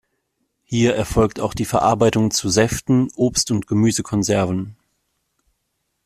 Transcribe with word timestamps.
Hier 0.63 0.95
erfolgt 0.95 1.39
auch 1.39 1.53
die 1.53 1.63
Verarbeitung 1.63 2.31
zu 2.31 2.49
Säften, 2.49 3.11
Obst- 3.15 3.51
und 3.51 3.67
Gemüsekonserven. 3.67 4.75